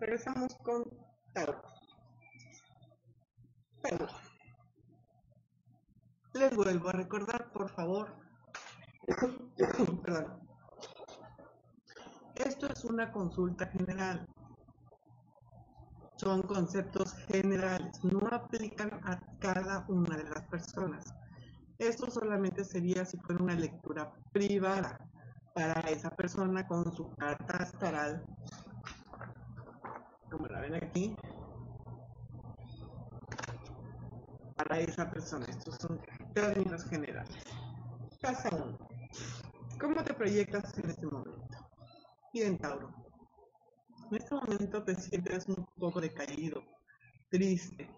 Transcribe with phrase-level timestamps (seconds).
[0.00, 0.84] regresamos con
[1.32, 1.62] Tauro.
[3.82, 4.06] Tauro.
[6.32, 8.14] Les vuelvo a recordar, por favor.
[10.02, 10.40] Perdón.
[12.34, 14.26] Esto es una consulta general.
[16.16, 21.14] Son conceptos generales, no aplican a cada una de las personas.
[21.78, 24.98] Esto solamente sería si fuera una lectura privada
[25.54, 28.24] para esa persona con su carta astral,
[30.30, 31.16] como la ven aquí,
[34.56, 35.46] para esa persona.
[35.46, 36.00] Estos son
[36.34, 37.36] términos generales.
[38.20, 38.78] Casa 1.
[39.80, 41.70] ¿Cómo te proyectas en este momento?
[42.32, 42.92] Bien, Tauro.
[44.10, 46.62] En este momento te sientes un poco decaído,
[47.28, 47.90] triste,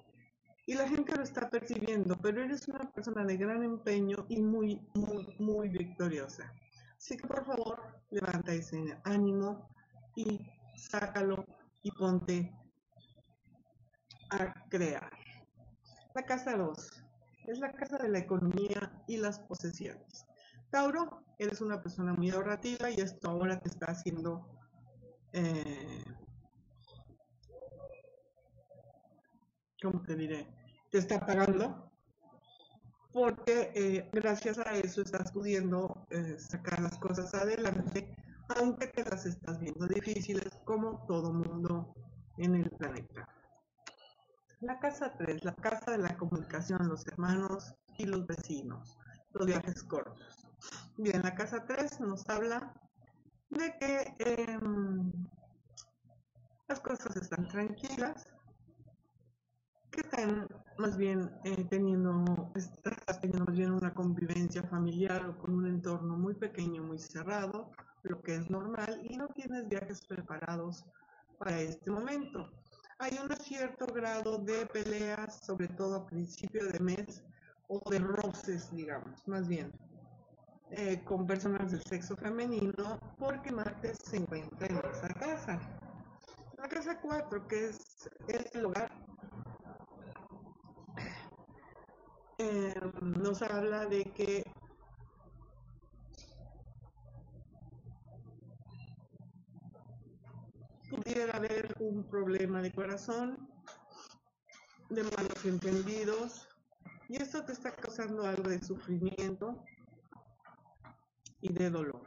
[0.69, 4.87] y la gente lo está percibiendo, pero eres una persona de gran empeño y muy,
[4.95, 6.53] muy, muy victoriosa.
[6.98, 9.70] Así que por favor, levanta ese ánimo
[10.15, 10.39] y
[10.77, 11.45] sácalo
[11.83, 12.53] y ponte
[14.31, 15.12] a crear.
[16.15, 17.05] La casa 2
[17.47, 20.27] es la casa de la economía y las posesiones.
[20.70, 24.47] Tauro, eres una persona muy ahorrativa y esto ahora te está haciendo
[25.33, 26.05] eh,
[29.83, 30.47] ¿cómo te diré?
[30.91, 31.91] te está pagando
[33.13, 38.15] porque eh, gracias a eso estás pudiendo eh, sacar las cosas adelante,
[38.57, 41.95] aunque te las estás viendo difíciles como todo mundo
[42.39, 43.29] en el planeta.
[44.61, 48.98] La casa 3, la casa de la comunicación, los hermanos y los vecinos,
[49.33, 50.47] los viajes cortos.
[50.97, 52.73] Bien, la casa 3 nos habla
[53.51, 55.13] de que em,
[56.67, 58.27] las cosas están tranquilas,
[59.91, 60.48] que están
[60.79, 62.25] más bien eh, teniendo,
[63.77, 67.70] una convivencia familiar o con un entorno muy pequeño, muy cerrado,
[68.03, 70.85] lo que es normal, y no tienes viajes preparados
[71.39, 72.51] para este momento.
[72.98, 77.23] Hay un cierto grado de peleas, sobre todo a principio de mes,
[77.69, 79.70] o de roces, digamos, más bien,
[80.70, 85.61] eh, con personas del sexo femenino, porque Marte se encuentra en esa casa.
[86.57, 88.08] La casa 4, que es
[88.55, 88.91] el hogar
[92.41, 92.73] eh,
[93.03, 94.45] nos habla de que
[101.08, 103.48] pudiera haber un problema de corazón,
[104.91, 106.46] de malos entendidos,
[107.08, 109.64] y esto te está causando algo de sufrimiento
[111.41, 112.02] y de dolor.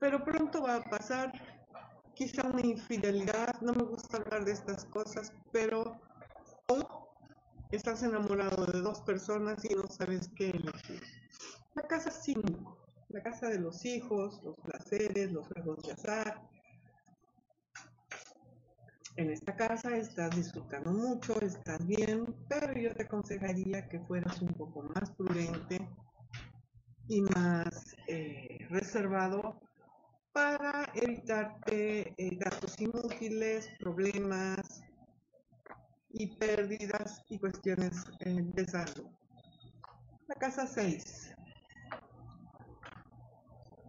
[0.00, 1.30] Pero pronto va a pasar
[2.14, 6.00] quizá una infidelidad, no me gusta hablar de estas cosas, pero
[6.68, 7.10] o
[7.70, 11.02] estás enamorado de dos personas y no sabes qué elegir.
[11.74, 12.85] La casa 5,
[13.16, 16.42] la casa de los hijos, los placeres, los juegos de azar.
[19.16, 24.52] En esta casa estás disfrutando mucho, estás bien, pero yo te aconsejaría que fueras un
[24.52, 25.88] poco más prudente
[27.08, 29.58] y más eh, reservado
[30.32, 34.82] para evitarte eh, gastos inútiles, problemas,
[36.18, 39.06] y pérdidas y cuestiones eh, de salud.
[40.28, 41.35] La casa 6.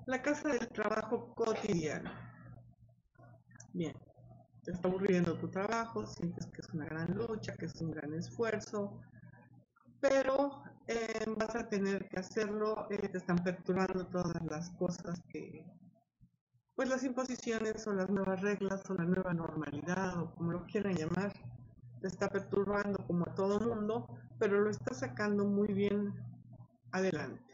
[0.08, 2.10] La casa del trabajo cotidiano.
[3.74, 3.94] Bien,
[4.64, 8.14] te está aburriendo tu trabajo, sientes que es una gran lucha, que es un gran
[8.14, 9.02] esfuerzo,
[10.00, 15.66] pero eh, vas a tener que hacerlo, eh, te están perturbando todas las cosas que,
[16.74, 20.96] pues las imposiciones o las nuevas reglas o la nueva normalidad o como lo quieran
[20.96, 21.34] llamar,
[22.00, 24.08] te está perturbando como a todo mundo,
[24.40, 26.14] pero lo está sacando muy bien
[26.94, 27.47] adelante.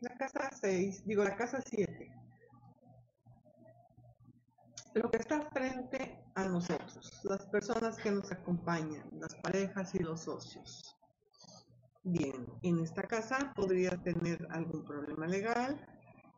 [0.00, 2.10] La casa 6, digo la casa 7.
[4.94, 10.22] Lo que está frente a nosotros, las personas que nos acompañan, las parejas y los
[10.22, 10.96] socios.
[12.02, 15.78] Bien, en esta casa podrías tener algún problema legal,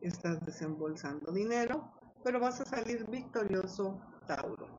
[0.00, 1.88] estás desembolsando dinero,
[2.24, 4.76] pero vas a salir victorioso, Tauro.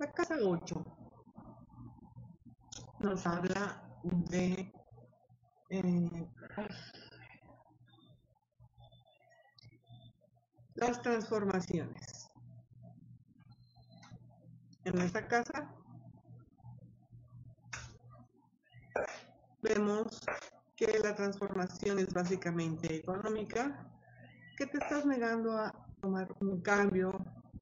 [0.00, 0.84] La casa 8
[2.98, 4.72] nos habla de
[5.70, 6.28] eh,
[10.82, 12.28] las transformaciones.
[14.84, 15.72] En esta casa
[19.62, 20.20] vemos
[20.74, 23.88] que la transformación es básicamente económica,
[24.56, 27.12] que te estás negando a tomar un cambio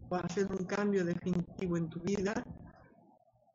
[0.09, 2.33] o hacer un cambio definitivo en tu vida.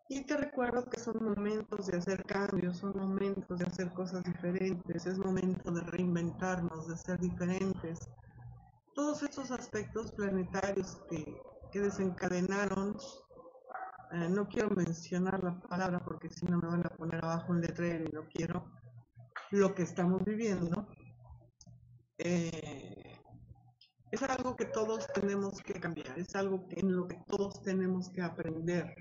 [0.10, 5.08] Y te recuerdo que son momentos de hacer cambios, son momentos de hacer cosas diferentes,
[5.08, 8.08] es momento de reinventarnos, de ser diferentes.
[8.96, 11.42] Todos estos aspectos planetarios que,
[11.74, 12.96] desencadenaron,
[14.14, 17.60] eh, no quiero mencionar la palabra porque si no me van a poner abajo un
[17.60, 18.72] letrero y no quiero,
[19.52, 20.88] lo que estamos viviendo,
[22.18, 23.20] eh,
[24.10, 28.22] es algo que todos tenemos que cambiar, es algo en lo que todos tenemos que
[28.22, 28.96] aprender.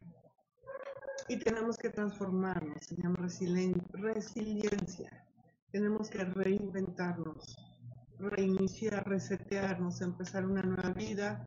[1.28, 5.24] Y tenemos que transformarnos, se llama resiliencia,
[5.70, 7.63] tenemos que reinventarnos
[8.18, 11.46] reiniciar, resetearnos, empezar una nueva vida,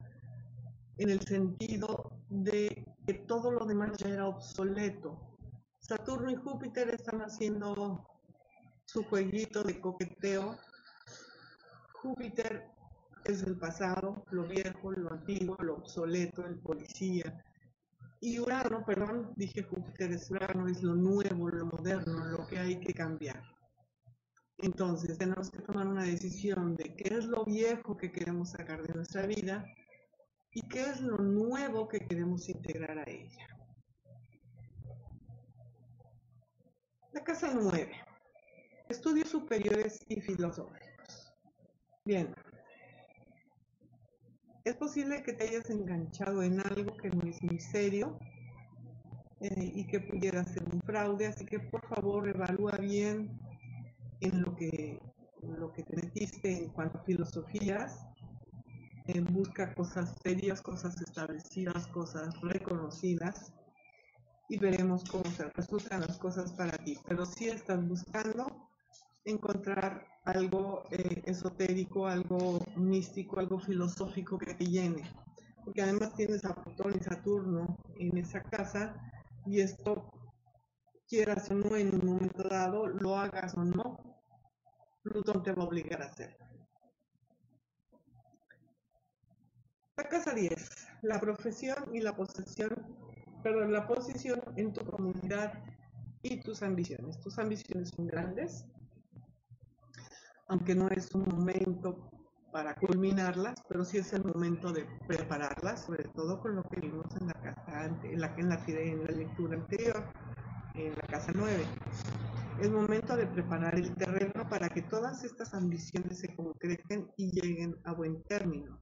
[0.97, 5.37] en el sentido de que todo lo demás ya era obsoleto.
[5.79, 8.05] Saturno y Júpiter están haciendo
[8.85, 10.57] su jueguito de coqueteo.
[12.01, 12.69] Júpiter
[13.25, 17.43] es el pasado, lo viejo, lo antiguo, lo obsoleto, el policía.
[18.19, 22.79] Y Urano, perdón, dije Júpiter es Urano, es lo nuevo, lo moderno, lo que hay
[22.79, 23.56] que cambiar.
[24.59, 28.93] Entonces tenemos que tomar una decisión de qué es lo viejo que queremos sacar de
[28.93, 29.63] nuestra vida
[30.51, 33.47] y qué es lo nuevo que queremos integrar a ella.
[37.13, 37.91] La casa 9.
[38.89, 41.33] Estudios superiores y filosóficos.
[42.03, 42.33] Bien.
[44.63, 48.17] Es posible que te hayas enganchado en algo que no es muy serio
[49.39, 53.39] eh, y que pudiera ser un fraude, así que por favor evalúa bien
[54.21, 54.99] en lo que,
[55.41, 58.07] lo que te metiste en cuanto a filosofías,
[59.07, 63.53] en busca cosas serias, cosas establecidas, cosas reconocidas
[64.49, 66.97] y veremos cómo se resultan las cosas para ti.
[67.07, 68.69] Pero si estás buscando
[69.25, 75.03] encontrar algo eh, esotérico, algo místico, algo filosófico que te llene.
[75.63, 78.95] Porque además tienes a Plutón y Saturno en esa casa
[79.45, 80.09] y esto
[81.07, 83.97] quieras o no en un momento dado, lo hagas o no,
[85.03, 86.45] Plutón te va a obligar a hacerlo.
[89.95, 90.69] La casa 10,
[91.03, 92.69] la profesión y la posesión,
[93.41, 95.53] perdón, la posición en tu comunidad
[96.21, 97.19] y tus ambiciones.
[97.21, 98.65] Tus ambiciones son grandes,
[100.49, 102.11] aunque no es un momento
[102.51, 107.05] para culminarlas, pero sí es el momento de prepararlas, sobre todo con lo que vimos
[107.19, 110.13] en la casa en la, en la, en la lectura anterior,
[110.85, 111.65] en la casa 9.
[112.61, 117.75] Es momento de preparar el terreno para que todas estas ambiciones se concreten y lleguen
[117.83, 118.81] a buen término.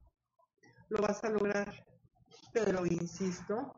[0.89, 1.85] Lo vas a lograr,
[2.53, 3.73] pero insisto,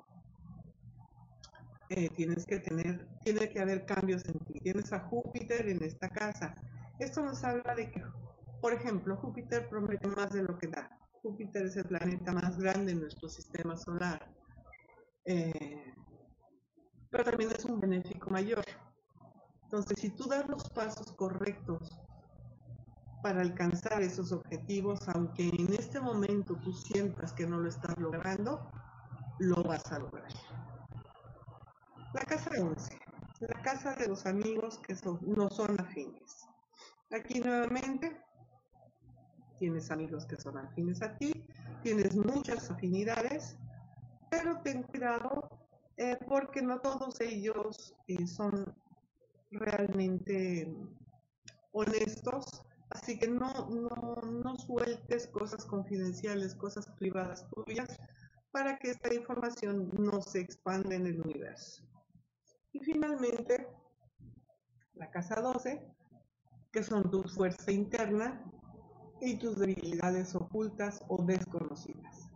[1.90, 4.60] eh, tienes que tener, tiene que haber cambios en ti.
[4.60, 6.54] Tienes a Júpiter en esta casa.
[7.00, 8.04] Esto nos habla de que,
[8.62, 10.90] por ejemplo, Júpiter promete más de lo que da.
[11.22, 14.28] Júpiter es el planeta más grande en nuestro sistema solar.
[15.25, 15.94] Eh,
[17.09, 18.63] pero también es un benéfico mayor.
[19.63, 22.00] Entonces, si tú das los pasos correctos
[23.22, 28.70] para alcanzar esos objetivos, aunque en este momento tú sientas que no lo estás logrando,
[29.39, 30.32] lo vas a lograr.
[32.13, 33.00] La casa 11,
[33.39, 36.48] la casa de los amigos que no son afines.
[37.12, 38.22] Aquí nuevamente
[39.60, 41.46] tienes amigos que son afines a ti,
[41.84, 43.58] tienes muchas afinidades,
[44.29, 45.50] pero ten cuidado
[45.98, 48.75] eh, porque no todos ellos eh, son
[49.51, 50.72] realmente
[51.72, 57.98] honestos, así que no, no, no sueltes cosas confidenciales, cosas privadas tuyas,
[58.51, 61.84] para que esta información no se expanda en el universo.
[62.74, 63.68] Y finalmente,
[64.94, 65.82] la casa 12,
[66.72, 68.44] que son tu fuerza interna
[69.22, 72.30] y tus debilidades ocultas o desconocidas.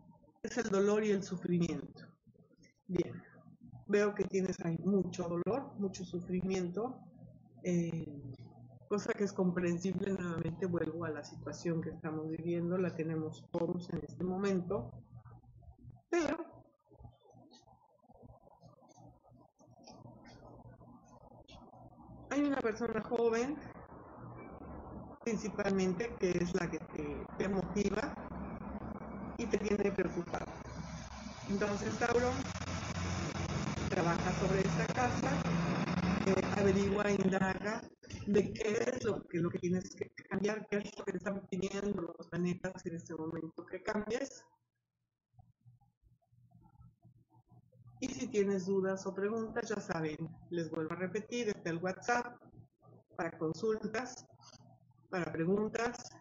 [0.44, 2.08] Es el dolor y el sufrimiento.
[2.88, 3.22] Bien,
[3.92, 6.98] veo que tienes ahí mucho dolor, mucho sufrimiento,
[7.64, 8.34] eh,
[8.88, 10.14] cosa que es comprensible.
[10.14, 14.92] Nuevamente vuelvo a la situación que estamos viviendo, la tenemos todos en este momento,
[16.10, 16.38] pero
[22.30, 23.58] hay una persona joven,
[25.24, 28.16] principalmente, que es la que te, te motiva
[29.38, 30.46] y te tiene preocupado.
[31.50, 32.32] Entonces, Tauro,
[35.02, 35.34] casa,
[36.28, 37.82] eh, averigua, indaga
[38.28, 41.42] de qué es lo que, lo que tienes que cambiar, qué es lo que están
[41.50, 44.46] pidiendo los planetas en este momento que cambies.
[48.00, 50.18] Y si tienes dudas o preguntas, ya saben,
[50.52, 52.40] les vuelvo a repetir, está el WhatsApp
[53.16, 54.28] para consultas,
[55.10, 56.12] para preguntas